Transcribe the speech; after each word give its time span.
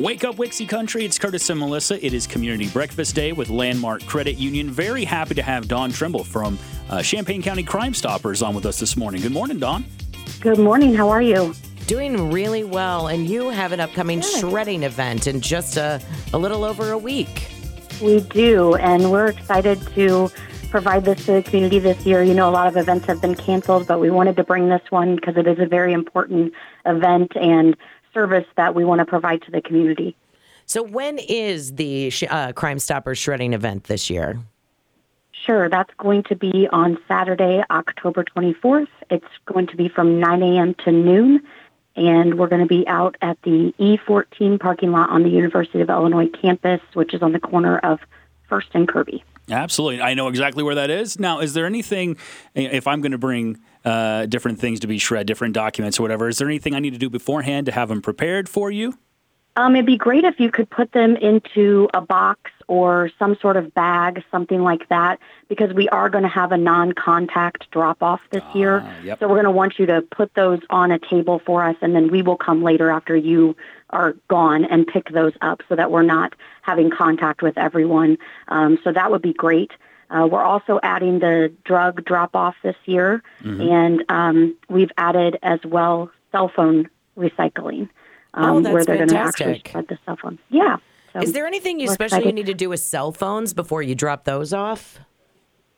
Wake 0.00 0.24
up, 0.24 0.34
WIXY 0.34 0.68
Country. 0.68 1.04
It's 1.04 1.20
Curtis 1.20 1.48
and 1.50 1.60
Melissa. 1.60 2.04
It 2.04 2.12
is 2.12 2.26
Community 2.26 2.68
Breakfast 2.68 3.14
Day 3.14 3.30
with 3.30 3.48
Landmark 3.48 4.04
Credit 4.06 4.36
Union. 4.36 4.68
Very 4.68 5.04
happy 5.04 5.36
to 5.36 5.42
have 5.42 5.68
Don 5.68 5.92
Trimble 5.92 6.24
from 6.24 6.58
uh, 6.90 7.00
Champaign 7.00 7.42
County 7.42 7.62
Crime 7.62 7.94
Stoppers 7.94 8.42
on 8.42 8.56
with 8.56 8.66
us 8.66 8.80
this 8.80 8.96
morning. 8.96 9.20
Good 9.22 9.30
morning, 9.30 9.60
Don. 9.60 9.84
Good 10.40 10.58
morning. 10.58 10.96
How 10.96 11.10
are 11.10 11.22
you? 11.22 11.54
Doing 11.86 12.32
really 12.32 12.64
well. 12.64 13.06
And 13.06 13.28
you 13.28 13.50
have 13.50 13.70
an 13.70 13.78
upcoming 13.78 14.20
shredding 14.20 14.82
event 14.82 15.28
in 15.28 15.40
just 15.40 15.76
a, 15.76 16.00
a 16.32 16.38
little 16.38 16.64
over 16.64 16.90
a 16.90 16.98
week. 16.98 17.46
We 18.02 18.18
do, 18.18 18.74
and 18.74 19.12
we're 19.12 19.28
excited 19.28 19.80
to 19.94 20.28
provide 20.70 21.04
this 21.04 21.24
to 21.26 21.34
the 21.34 21.42
community 21.44 21.78
this 21.78 22.04
year. 22.04 22.20
You 22.24 22.34
know, 22.34 22.48
a 22.48 22.50
lot 22.50 22.66
of 22.66 22.76
events 22.76 23.06
have 23.06 23.20
been 23.20 23.36
canceled, 23.36 23.86
but 23.86 24.00
we 24.00 24.10
wanted 24.10 24.34
to 24.38 24.42
bring 24.42 24.70
this 24.70 24.82
one 24.90 25.14
because 25.14 25.36
it 25.36 25.46
is 25.46 25.60
a 25.60 25.66
very 25.66 25.92
important 25.92 26.52
event 26.84 27.36
and 27.36 27.76
service 28.14 28.46
that 28.56 28.74
we 28.74 28.84
want 28.84 29.00
to 29.00 29.04
provide 29.04 29.42
to 29.42 29.50
the 29.50 29.60
community. 29.60 30.16
So, 30.66 30.82
when 30.82 31.18
is 31.18 31.74
the 31.74 32.08
sh- 32.10 32.24
uh, 32.30 32.52
Crime 32.52 32.78
Stoppers 32.78 33.18
shredding 33.18 33.52
event 33.52 33.84
this 33.84 34.08
year? 34.08 34.40
Sure, 35.44 35.68
that's 35.68 35.92
going 35.98 36.22
to 36.24 36.36
be 36.36 36.68
on 36.72 36.96
Saturday, 37.06 37.62
October 37.70 38.24
24th. 38.24 38.88
It's 39.10 39.26
going 39.44 39.66
to 39.66 39.76
be 39.76 39.88
from 39.88 40.18
9 40.18 40.42
a.m. 40.42 40.74
to 40.84 40.92
noon, 40.92 41.42
and 41.96 42.38
we're 42.38 42.46
going 42.46 42.62
to 42.62 42.68
be 42.68 42.88
out 42.88 43.16
at 43.20 43.36
the 43.42 43.74
E14 43.78 44.58
parking 44.58 44.92
lot 44.92 45.10
on 45.10 45.22
the 45.22 45.28
University 45.28 45.82
of 45.82 45.90
Illinois 45.90 46.28
campus, 46.28 46.80
which 46.94 47.12
is 47.12 47.20
on 47.20 47.32
the 47.32 47.40
corner 47.40 47.78
of 47.78 48.00
First 48.48 48.68
and 48.72 48.88
Kirby. 48.88 49.22
Absolutely. 49.50 50.00
I 50.00 50.14
know 50.14 50.28
exactly 50.28 50.62
where 50.62 50.76
that 50.76 50.88
is. 50.88 51.18
Now, 51.18 51.40
is 51.40 51.52
there 51.52 51.66
anything, 51.66 52.16
if 52.54 52.86
I'm 52.86 53.02
going 53.02 53.12
to 53.12 53.18
bring 53.18 53.58
uh, 53.84 54.26
different 54.26 54.58
things 54.58 54.80
to 54.80 54.86
be 54.86 54.98
shred, 54.98 55.26
different 55.26 55.54
documents 55.54 55.98
or 55.98 56.02
whatever, 56.02 56.28
is 56.28 56.38
there 56.38 56.48
anything 56.48 56.74
I 56.74 56.78
need 56.78 56.92
to 56.92 56.98
do 56.98 57.10
beforehand 57.10 57.66
to 57.66 57.72
have 57.72 57.88
them 57.88 58.00
prepared 58.00 58.48
for 58.48 58.70
you? 58.70 58.98
Um, 59.56 59.76
it'd 59.76 59.86
be 59.86 59.96
great 59.96 60.24
if 60.24 60.40
you 60.40 60.50
could 60.50 60.68
put 60.68 60.90
them 60.90 61.14
into 61.14 61.88
a 61.94 62.00
box 62.00 62.50
or 62.66 63.08
some 63.20 63.36
sort 63.36 63.56
of 63.56 63.72
bag, 63.72 64.24
something 64.32 64.62
like 64.62 64.88
that, 64.88 65.20
because 65.48 65.72
we 65.72 65.88
are 65.90 66.08
going 66.08 66.24
to 66.24 66.28
have 66.28 66.50
a 66.50 66.56
non-contact 66.56 67.70
drop-off 67.70 68.20
this 68.30 68.42
Ah, 68.46 68.56
year. 68.56 68.94
yep. 69.04 69.20
So 69.20 69.28
we're 69.28 69.36
going 69.36 69.44
to 69.44 69.52
want 69.52 69.78
you 69.78 69.86
to 69.86 70.02
put 70.02 70.34
those 70.34 70.58
on 70.70 70.90
a 70.90 70.98
table 70.98 71.40
for 71.46 71.62
us, 71.62 71.76
and 71.82 71.94
then 71.94 72.10
we 72.10 72.20
will 72.20 72.36
come 72.36 72.64
later 72.64 72.90
after 72.90 73.14
you 73.14 73.54
are 73.90 74.16
gone 74.26 74.64
and 74.64 74.88
pick 74.88 75.10
those 75.10 75.34
up, 75.40 75.62
so 75.68 75.76
that 75.76 75.92
we're 75.92 76.02
not 76.02 76.34
having 76.62 76.90
contact 76.90 77.40
with 77.40 77.56
everyone. 77.56 78.18
Um, 78.48 78.78
so 78.82 78.90
that 78.92 79.12
would 79.12 79.22
be 79.22 79.34
great. 79.34 79.70
Uh, 80.10 80.26
we're 80.30 80.42
also 80.42 80.78
adding 80.82 81.18
the 81.18 81.52
drug 81.64 82.04
drop-off 82.04 82.54
this 82.62 82.76
year, 82.86 83.22
Mm-hmm. 83.42 83.60
and 83.60 84.04
um, 84.08 84.56
we've 84.68 84.90
added 84.98 85.38
as 85.42 85.60
well 85.64 86.10
cell 86.32 86.50
phone 86.54 86.88
recycling. 87.16 87.88
Um, 88.34 88.56
Oh, 88.56 88.60
that's 88.60 88.72
where 88.72 88.84
they're 88.84 88.96
going 88.96 89.08
to 89.10 89.18
actually 89.18 89.62
shred 89.66 89.86
the 89.88 89.98
cell 90.04 90.16
phones. 90.20 90.38
Yeah. 90.50 90.76
So 91.12 91.20
Is 91.20 91.32
there 91.32 91.46
anything 91.46 91.78
you 91.78 91.88
especially 91.88 92.18
excited. 92.18 92.34
need 92.34 92.46
to 92.46 92.54
do 92.54 92.68
with 92.68 92.80
cell 92.80 93.12
phones 93.12 93.54
before 93.54 93.82
you 93.82 93.94
drop 93.94 94.24
those 94.24 94.52
off? 94.52 94.98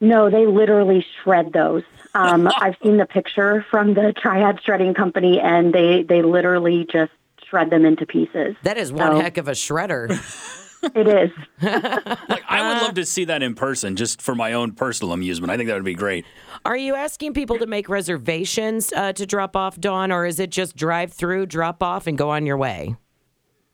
No, 0.00 0.30
they 0.30 0.46
literally 0.46 1.04
shred 1.22 1.52
those. 1.52 1.82
Um, 2.14 2.48
I've 2.58 2.76
seen 2.82 2.96
the 2.96 3.06
picture 3.06 3.64
from 3.70 3.94
the 3.94 4.12
Triad 4.16 4.60
Shredding 4.64 4.94
Company, 4.94 5.40
and 5.40 5.72
they 5.74 6.02
they 6.02 6.22
literally 6.22 6.86
just 6.90 7.12
shred 7.48 7.70
them 7.70 7.84
into 7.84 8.06
pieces. 8.06 8.56
That 8.62 8.76
is 8.78 8.92
one 8.92 9.12
So- 9.16 9.20
heck 9.20 9.36
of 9.38 9.48
a 9.48 9.52
shredder. 9.52 10.08
It 10.94 11.08
is. 11.08 11.30
Like, 12.28 12.42
I 12.48 12.68
would 12.68 12.82
love 12.82 12.94
to 12.94 13.04
see 13.04 13.24
that 13.24 13.42
in 13.42 13.54
person 13.54 13.96
just 13.96 14.20
for 14.20 14.34
my 14.34 14.52
own 14.52 14.72
personal 14.72 15.12
amusement. 15.12 15.50
I 15.50 15.56
think 15.56 15.68
that 15.68 15.74
would 15.74 15.84
be 15.84 15.94
great. 15.94 16.24
Are 16.64 16.76
you 16.76 16.94
asking 16.94 17.34
people 17.34 17.58
to 17.58 17.66
make 17.66 17.88
reservations 17.88 18.92
uh, 18.92 19.12
to 19.14 19.26
drop 19.26 19.56
off, 19.56 19.78
Dawn, 19.78 20.10
or 20.10 20.26
is 20.26 20.40
it 20.40 20.50
just 20.50 20.76
drive 20.76 21.12
through, 21.12 21.46
drop 21.46 21.82
off, 21.82 22.06
and 22.06 22.16
go 22.16 22.30
on 22.30 22.46
your 22.46 22.56
way? 22.56 22.96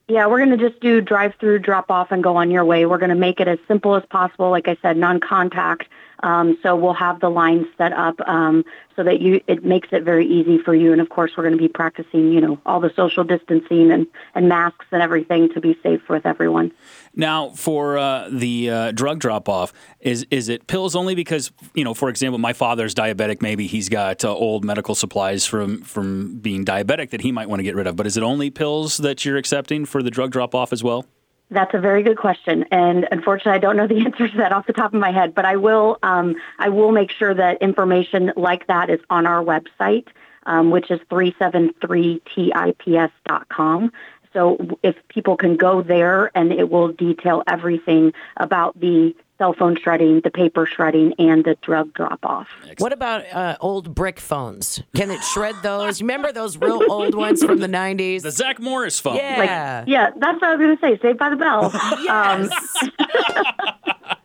Yeah, 0.09 0.27
we're 0.27 0.45
going 0.45 0.57
to 0.57 0.69
just 0.69 0.81
do 0.81 1.01
drive 1.01 1.35
through, 1.39 1.61
drop 1.61 1.91
off, 1.91 2.11
and 2.11 2.23
go 2.23 2.37
on 2.37 2.51
your 2.51 2.65
way. 2.65 2.87
We're 2.87 2.99
going 2.99 3.11
to 3.11 3.17
make 3.17 3.41
it 3.41 3.49
as 3.49 3.59
simple 3.69 3.95
as 3.95 4.03
possible. 4.11 4.51
Like 4.51 4.69
I 4.69 4.77
said, 4.83 4.97
non 4.97 5.21
contact. 5.21 5.89
Um, 6.23 6.59
so 6.63 6.77
we'll 6.77 6.95
have 6.95 7.21
the 7.21 7.29
line 7.29 7.67
set 7.77 7.93
up 7.93 8.21
um, 8.27 8.65
so 8.95 9.03
that 9.03 9.21
you 9.21 9.41
it 9.47 9.65
makes 9.65 9.89
it 9.93 10.05
very 10.05 10.27
easy 10.27 10.59
for 10.59 10.75
you. 10.75 10.93
And 10.93 11.01
of 11.01 11.09
course, 11.09 11.33
we're 11.37 11.43
going 11.43 11.57
to 11.57 11.63
be 11.63 11.69
practicing, 11.69 12.33
you 12.33 12.41
know, 12.41 12.61
all 12.65 12.81
the 12.81 12.93
social 12.95 13.25
distancing 13.25 13.91
and, 13.91 14.07
and 14.35 14.49
masks 14.49 14.87
and 14.93 15.03
everything 15.03 15.53
to 15.55 15.61
be 15.61 15.77
safe 15.83 16.09
with 16.09 16.25
everyone. 16.25 16.73
Now, 17.15 17.51
for 17.51 17.99
uh, 17.99 18.29
the 18.31 18.71
uh, 18.71 18.93
drug 18.93 19.19
drop 19.19 19.49
off, 19.49 19.73
is 20.01 20.27
is 20.31 20.49
it 20.49 20.67
pills 20.67 20.95
only? 20.95 21.15
Because 21.15 21.51
you 21.75 21.85
know, 21.85 21.95
for 21.95 22.09
example, 22.09 22.39
my 22.39 22.53
father's 22.53 22.95
diabetic. 22.95 23.43
Maybe 23.43 23.67
he's 23.67 23.89
got 23.89 24.25
uh, 24.25 24.33
old 24.33 24.65
medical 24.65 24.95
supplies 24.95 25.45
from 25.45 25.83
from 25.83 26.39
being 26.39 26.65
diabetic 26.65 27.11
that 27.11 27.21
he 27.21 27.33
might 27.33 27.49
want 27.49 27.61
to 27.61 27.65
get 27.65 27.75
rid 27.75 27.87
of. 27.87 27.97
But 27.97 28.07
is 28.07 28.17
it 28.17 28.23
only 28.23 28.51
pills 28.51 28.99
that 28.99 29.25
you're 29.25 29.37
accepting 29.37 29.85
for 29.85 30.03
the 30.03 30.11
drug 30.11 30.31
drop 30.31 30.55
off 30.55 30.73
as 30.73 30.85
well? 30.85 31.07
That's 31.53 31.75
a 31.75 31.79
very 31.79 32.03
good 32.03 32.17
question, 32.17 32.65
and 32.71 33.07
unfortunately, 33.11 33.53
I 33.53 33.59
don't 33.59 33.77
know 33.77 33.87
the 33.87 34.01
answer 34.07 34.27
to 34.27 34.37
that 34.39 34.53
off 34.53 34.67
the 34.67 34.73
top 34.73 34.95
of 34.95 35.01
my 35.01 35.13
head. 35.13 35.35
But 35.35 35.45
I 35.45 35.57
will, 35.57 35.99
um, 36.03 36.37
I 36.59 36.71
will 36.71 36.93
make 36.93 37.11
sure 37.11 37.35
that 37.35 37.61
information 37.61 38.33
like 38.37 38.69
that 38.69 38.89
is 38.89 39.01
on 39.11 39.27
our 39.27 39.45
website, 39.45 40.07
um, 40.47 40.71
which 40.71 40.91
is 40.91 40.99
373tips.com. 41.11 43.93
So 44.33 44.79
if 44.83 44.97
people 45.09 45.37
can 45.37 45.59
go 45.59 45.83
there, 45.83 46.31
and 46.35 46.51
it 46.53 46.71
will 46.71 46.89
detail 46.89 47.43
everything 47.47 48.15
about 48.39 48.81
the 48.81 49.15
cell 49.43 49.53
phone 49.53 49.77
shredding, 49.77 50.21
the 50.21 50.31
paper 50.31 50.65
shredding, 50.67 51.13
and 51.19 51.45
the 51.45 51.57
drug 51.63 51.93
drop 51.95 52.25
off. 52.25 52.47
What 52.79 52.93
about 52.93 53.25
uh, 53.33 53.57
old 53.61 53.93
brick 53.93 54.21
phones? 54.21 54.81
Can 54.95 55.11
it 55.11 55.21
shred 55.25 55.57
those? 55.65 56.01
Remember 56.01 56.31
those 56.31 56.57
real 56.57 56.81
old 56.89 57.17
ones 57.17 57.43
from 57.43 57.59
the 57.59 57.67
90s? 57.67 58.23
The 58.23 58.31
Zach 58.31 58.61
Morris 58.61 59.01
phone. 59.01 59.17
Yeah. 59.17 59.81
Like, 59.81 59.89
yeah, 59.89 60.11
that's 60.17 60.41
what 60.41 60.45
I 60.45 60.55
was 60.55 60.61
going 60.65 60.77
to 60.77 60.81
say. 60.81 60.97
Saved 61.03 61.19
by 61.19 61.29
the 61.31 61.35
Bell. 61.37 61.73
Um, 62.09 62.51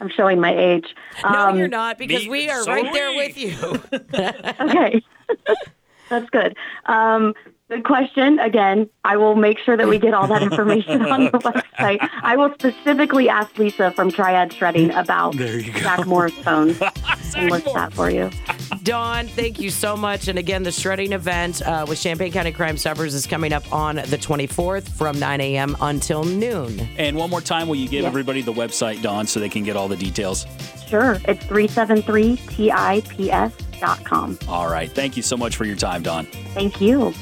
I'm 0.00 0.08
showing 0.08 0.40
my 0.40 0.56
age. 0.56 0.94
no, 1.24 1.28
Um, 1.28 1.58
you're 1.58 1.66
not, 1.68 1.98
because 1.98 2.22
me- 2.22 2.30
we 2.30 2.50
are 2.50 2.62
so 2.62 2.70
right 2.72 2.86
are 2.86 2.92
there 2.92 3.16
with 3.16 3.36
you. 3.36 3.54
okay. 4.60 5.02
That's 6.08 6.30
good. 6.30 6.56
Um, 6.86 7.34
good 7.70 7.84
question. 7.84 8.38
Again, 8.40 8.90
I 9.04 9.16
will 9.16 9.36
make 9.36 9.58
sure 9.60 9.76
that 9.76 9.86
we 9.88 9.98
get 9.98 10.12
all 10.12 10.26
that 10.26 10.42
information 10.42 11.02
on 11.06 11.24
the 11.26 11.30
website. 11.30 12.06
I 12.22 12.36
will 12.36 12.52
specifically 12.54 13.28
ask 13.28 13.56
Lisa 13.58 13.92
from 13.92 14.10
Triad 14.10 14.52
Shredding 14.52 14.90
about 14.90 15.34
Jack 15.36 16.04
Morris 16.06 16.34
phone 16.34 16.70
and 17.36 17.50
list 17.50 17.66
that 17.72 17.92
for 17.92 18.10
you. 18.10 18.28
Dawn, 18.82 19.28
thank 19.28 19.60
you 19.60 19.70
so 19.70 19.96
much. 19.96 20.26
And 20.28 20.38
again, 20.38 20.62
the 20.64 20.72
shredding 20.72 21.12
event 21.12 21.62
uh, 21.62 21.86
with 21.88 22.00
Champaign 22.00 22.32
County 22.32 22.50
Crime 22.52 22.76
Stoppers 22.76 23.14
is 23.14 23.26
coming 23.26 23.52
up 23.52 23.70
on 23.72 23.96
the 23.96 24.18
24th 24.18 24.88
from 24.88 25.18
9 25.18 25.40
a.m. 25.40 25.76
until 25.80 26.24
noon. 26.24 26.80
And 26.98 27.16
one 27.16 27.30
more 27.30 27.40
time, 27.40 27.68
will 27.68 27.76
you 27.76 27.88
give 27.88 28.02
Yeah. 28.02 28.08
everybody 28.08 28.42
the 28.42 28.52
website, 28.52 29.00
Dawn, 29.02 29.26
so 29.26 29.38
they 29.38 29.48
can 29.48 29.62
get 29.64 29.76
all 29.76 29.86
the 29.86 29.96
details? 29.96 30.46
Sure. 30.88 31.18
It's 31.28 31.44
373tips.com. 31.46 34.38
All 34.48 34.68
right. 34.70 34.90
Thank 34.90 35.16
you 35.16 35.22
so 35.22 35.36
much 35.36 35.56
for 35.56 35.64
your 35.64 35.76
time, 35.76 36.02
Dawn. 36.02 36.26
Thank 36.54 36.80
you. 36.80 37.12